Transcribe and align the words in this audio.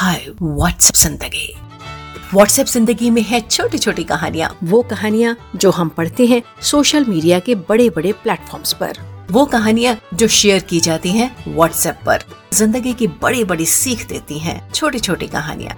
हाय 0.00 0.24
WhatsApp 0.42 0.96
ज़िंदगी। 0.96 1.52
WhatsApp 2.32 2.66
ज़िंदगी 2.66 3.08
में 3.10 3.20
है 3.22 3.40
छोटी 3.40 3.78
छोटी 3.78 4.04
कहानियाँ। 4.04 4.48
वो 4.64 4.80
कहानियाँ 4.82 5.34
जो 5.56 5.70
हम 5.70 5.88
पढ़ते 5.88 6.26
हैं 6.26 6.40
सोशल 6.62 7.04
मीडिया 7.04 7.38
के 7.38 7.54
बड़े 7.68 7.88
बड़े 7.90 8.12
प्लेटफॉर्म्स 8.22 8.72
पर। 8.72 8.98
वो 9.30 9.44
कहानियाँ 9.46 9.96
जो 10.14 10.28
शेयर 10.28 10.62
की 10.62 10.80
जाती 10.80 11.10
हैं 11.10 11.30
व्हाट्सएप 11.46 11.98
पर। 12.06 12.22
ज़िंदगी 12.52 12.92
की 12.92 13.06
बड़ी 13.22 13.44
बड़ी 13.44 13.66
सीख 13.66 14.06
देती 14.08 14.38
हैं 14.38 14.60
छोटी 14.72 14.98
छोटी 14.98 15.26
कहानियाँ। 15.26 15.76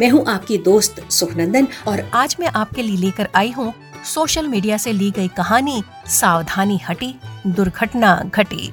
मैं 0.00 0.10
हूँ 0.10 0.24
आपकी 0.28 0.58
दोस्त 0.60 1.04
सुखनंदन 1.10 1.68
और 1.88 2.00
आज 2.14 2.36
मैं 2.40 2.48
आपके 2.48 2.82
लिए 2.82 2.96
लेकर 2.96 3.28
आई 3.34 3.50
हूँ 3.50 3.72
सोशल 4.04 4.48
मीडिया 4.48 4.76
से 4.76 4.92
ली 4.92 5.10
गई 5.10 5.28
कहानी 5.28 5.82
सावधानी 6.10 6.80
हटी, 6.88 7.14
दुर्घटना 7.46 8.14
घटी। 8.34 8.72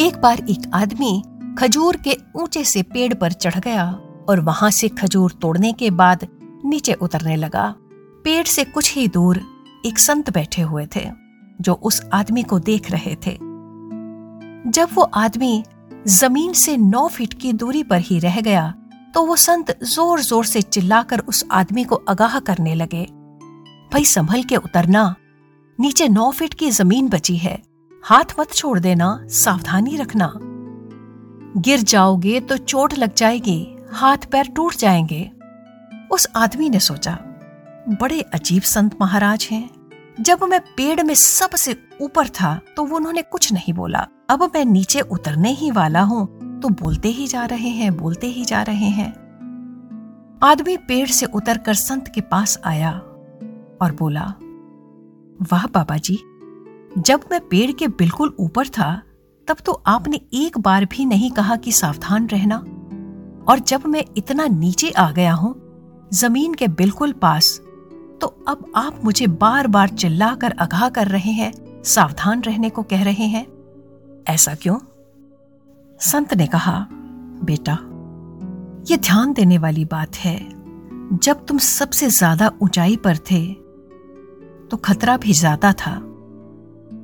एक 0.00 0.16
बार 0.16 0.38
एक 0.40 0.70
आदमी 0.74 1.22
खजूर 1.58 1.96
के 1.96 2.14
ऊँचे 2.36 2.62
से 2.64 2.82
पेड़ 2.84 3.14
पर 3.14 3.32
चढ़ 3.34 3.58
गया 3.58 3.84
और 4.28 4.40
वहाँ 4.40 4.70
से 4.70 4.88
खजूर 4.90 5.32
तोड़ने 5.42 5.72
के 5.72 5.90
बाद 5.92 6.26
नीचे 6.64 6.92
उतरने 6.94 7.36
लगा। 7.36 7.64
पेड़ 8.24 8.44
से 8.46 8.64
कुछ 8.66 8.94
ही 8.94 9.06
दूर 9.08 9.40
एक 9.86 9.98
संत 9.98 10.30
बैठे 10.30 10.62
हुए 10.62 10.86
थे, 10.96 11.04
जो 11.60 11.74
उस 11.74 12.00
आदमी 12.12 12.42
को 12.42 12.58
देख 12.60 12.90
रहे 12.90 13.14
थे। 13.16 13.36
जब 14.70 14.88
वो 14.94 15.02
आदमी 15.02 15.62
ज़मीन 16.08 16.52
से 16.54 16.76
नौ 16.76 17.06
फीट 17.08 17.34
की 17.34 17.52
दूरी 17.54 17.82
पर 17.84 18.00
ही 18.00 18.18
रह 18.18 18.40
गया 18.40 18.72
तो 19.14 19.24
वो 19.26 19.36
संत 19.38 19.78
ज़ोर 19.84 20.20
ज़ोर 20.22 20.44
से 20.44 20.62
चिल्लाकर 20.62 21.20
उस 21.20 21.44
आदमी 21.52 21.84
को 21.84 22.02
आगाह 22.08 22.38
करने 22.40 22.74
लगे। 22.74 23.04
भाई, 23.92 24.04
संभल 24.06 24.42
के 24.42 24.56
उतरना। 24.58 25.14
नीचे 25.78 26.08
नौ 26.08 26.30
फीट 26.32 26.54
की 26.54 26.70
ज़मीन 26.72 27.08
बची 27.08 27.36
है। 27.36 27.62
हाथ 28.08 28.24
मत 28.38 28.52
छोड़ 28.52 28.78
देना, 28.78 29.06
सावधानी 29.28 29.96
रखना। 29.96 30.32
गिर 31.56 31.80
जाओगे 31.80 32.38
तो 32.40 32.56
चोट 32.56 32.94
लग 32.94 33.14
जाएगी, 33.14 33.76
हाथ 33.90 34.18
पैर 34.32 34.48
टूट 34.48 34.76
जाएँगे। 34.76 35.30
उस 36.10 36.26
आदमी 36.36 36.68
ने 36.70 36.80
सोचा, 36.80 37.12
बड़े 38.00 38.20
अजीब 38.34 38.62
संत 38.62 38.96
महाराज 39.00 39.48
हैं। 39.52 39.68
जब 40.20 40.44
मैं 40.44 40.60
पेड़ 40.76 41.02
में 41.02 41.14
सबसे 41.14 41.76
ऊपर 42.00 42.28
था 42.30 42.54
तो 42.76 42.84
वो 42.84 42.96
उन्होंने 42.96 43.22
कुछ 43.22 43.52
नहीं 43.52 43.72
बोला। 43.72 44.06
अब 44.30 44.42
मैं 44.54 44.64
नीचे 44.64 45.00
उतरने 45.00 45.50
ही 45.50 45.70
वाला 45.70 46.02
हूँ 46.02 46.26
तो 46.60 46.68
बोलते 46.74 47.08
ही 47.08 47.26
जा 47.26 47.44
रहे 47.44 47.70
हैं, 47.70 47.96
बोलते 47.96 48.26
ही 48.26 48.44
जा 48.44 48.62
रहे 48.62 48.88
हैं। 48.90 49.10
आदमी 50.42 50.76
पेड़ 50.78 51.08
से 51.08 51.26
उतरकर 51.26 51.74
संत 51.74 52.08
के 52.14 52.20
पास 52.20 52.58
आया 52.64 52.92
और 52.92 53.96
बोला, 53.98 54.24
वाह 55.52 55.66
बाबा 55.66 55.96
जी 55.96 56.18
जब 56.98 57.20
मैं 57.30 57.40
पेड़ 57.48 57.70
के 57.72 57.86
बिल्कुल 57.88 58.34
ऊपर 58.40 58.68
था, 58.68 58.90
तब 59.48 59.56
तो 59.66 59.72
आपने 59.86 60.20
एक 60.34 60.58
बार 60.58 60.84
भी 60.84 61.04
नहीं 61.04 61.30
कहा 61.30 61.56
कि 61.56 61.72
सावधान 61.72 62.26
रहना। 62.28 62.56
और 63.48 63.58
जब 63.58 63.86
मैं 63.86 64.04
इतना 64.16 64.46
नीचे 64.46 64.90
आ 64.90 65.10
गया 65.12 65.32
हूँ, 65.32 65.54
ज़मीन 66.12 66.54
के 66.54 66.68
बिल्कुल 66.70 67.12
पास 67.12 67.58
तो 68.20 68.26
अब 68.48 68.72
आप 68.76 69.00
मुझे 69.04 69.26
बार 69.26 69.66
बार 69.66 69.88
चिल्लाकर 69.90 70.54
आगाह 70.60 70.88
कर 70.88 71.08
रहे 71.08 71.32
हैं, 71.32 71.52
सावधान 71.84 72.40
रहने 72.42 72.70
को 72.70 72.82
कह 72.82 73.04
रहे 73.04 73.26
हैं। 73.26 73.46
ऐसा 74.28 74.54
क्यों? 74.54 74.78
संत 76.00 76.34
ने 76.34 76.46
कहा, 76.46 76.86
बेटा, 77.42 77.78
ये 78.90 78.96
ध्यान 78.98 79.32
देने 79.32 79.58
वाली 79.58 79.84
बात 79.84 80.16
है, 80.16 80.38
जब 81.14 81.44
तुम 81.46 81.58
सबसे 81.60 82.08
ज़्यादा 82.08 82.50
ऊंचाई 82.62 82.96
पर 82.96 83.18
थे 83.30 83.46
तो 84.70 84.76
खतरा 84.76 85.16
भी 85.16 85.32
ज़्यादा 85.34 85.72
था। 85.76 85.94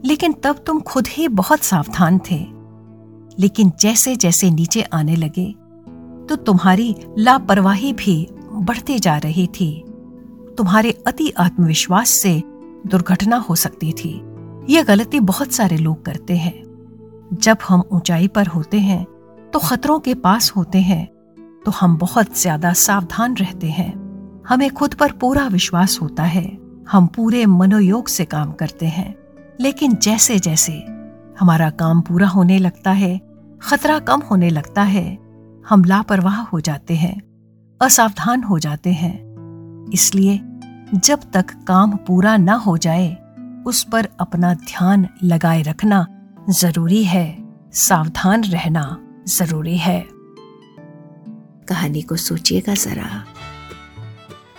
लेकिन 0.04 0.32
तब 0.42 0.64
तुम 0.66 0.80
खुद 0.82 1.06
ही 1.08 1.28
बहुत 1.30 1.62
सावधान 1.62 2.18
थे। 2.30 2.38
लेकिन 3.38 3.72
जैसे 3.80 4.14
जैसे 4.16 4.50
नीचे 4.50 4.82
आने 4.82 5.16
लगे 5.16 5.46
तो 6.28 6.36
तुम्हारी 6.36 6.94
लापरवाही 7.18 7.92
भी 7.92 8.16
बढ़ती 8.52 8.98
जा 8.98 9.16
रही 9.18 9.46
थी। 9.50 9.84
तुम्हारे 10.58 10.90
अति 11.06 11.30
आत्मविश्वास 11.30 12.10
से 12.12 12.42
दुर्घटना 12.86 13.36
हो 13.38 13.54
सकती 13.56 13.92
थी। 13.92 14.12
यह 14.68 14.82
गलती 14.82 15.20
बहुत 15.22 15.52
सारे 15.52 15.76
लोग 15.76 16.04
करते 16.04 16.36
हैं। 16.36 16.62
जब 17.34 17.58
हम 17.68 17.82
ऊंचाई 17.92 18.28
पर 18.28 18.46
होते 18.46 18.78
हैं 18.80 19.04
तो 19.52 19.58
खतरों 19.58 19.98
के 20.00 20.14
पास 20.16 20.50
होते 20.50 20.78
हैं 20.80 21.06
तो 21.64 21.70
हम 21.70 21.96
बहुत 21.96 22.38
ज़्यादा 22.38 22.72
सावधान 22.72 23.36
रहते 23.36 23.66
हैं। 23.68 23.92
हमें 24.48 24.70
खुद 24.70 24.94
पर 24.94 25.12
पूरा 25.12 25.46
विश्वास 25.48 25.98
होता 26.02 26.22
है। 26.24 26.46
हम 26.88 27.06
पूरे 27.06 27.44
मनोयोग 27.48 28.08
से 28.08 28.24
काम 28.26 28.52
करते 28.52 28.86
हैं। 28.86 29.12
लेकिन 29.60 29.94
जैसे 29.94 30.38
जैसे 30.38 30.72
हमारा 31.40 31.70
काम 31.70 32.00
पूरा 32.00 32.28
होने 32.28 32.58
लगता 32.58 32.90
है, 32.90 33.20
खतरा 33.62 33.98
कम 33.98 34.20
होने 34.20 34.50
लगता 34.50 34.82
है, 34.82 35.18
हम 35.68 35.84
लापरवाह 35.84 36.40
हो 36.40 36.60
जाते 36.60 36.94
हैं, 36.94 37.22
असावधान 37.82 38.42
हो 38.42 38.58
जाते 38.58 38.92
हैं। 38.92 39.24
इसलिए 39.92 40.40
जब 40.94 41.20
तक 41.32 41.46
काम 41.68 41.96
पूरा 41.96 42.36
ना 42.36 42.54
हो 42.54 42.78
जाए, 42.78 43.16
उस 43.66 43.82
पर 43.84 44.08
अपना 44.20 44.54
ध्यान 44.54 45.08
लगाए 45.24 45.62
रखना 45.62 46.06
ज़रूरी 46.50 47.04
है, 47.04 47.44
सावधान 47.72 48.44
रहना 48.44 49.00
ज़रूरी 49.28 49.76
है। 49.76 50.06
कहानी 51.68 52.02
को 52.02 52.16
सोचिएगा 52.16 52.74
जरा। 52.74 53.24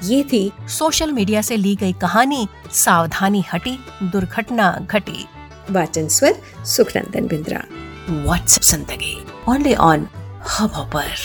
ये 0.05 0.23
थी 0.23 0.51
सोशल 0.69 1.11
मीडिया 1.11 1.41
से 1.41 1.57
ली 1.57 1.75
गई 1.75 1.93
कहानी 1.93 2.47
सावधानी 2.73 3.43
हटी 3.53 3.77
दुर्घटना 4.03 4.71
घटी। 4.91 5.25
वाचन 5.71 6.07
स्वर 6.07 6.41
सुखनंदन 6.65 7.27
बिंद्रा। 7.27 7.61
व्हाट्सएप 8.09 8.63
ज़िंदगी 8.63 9.15
ओनली 9.49 9.73
ऑन 9.75 10.07
हब 10.49 10.73
पर 10.93 11.15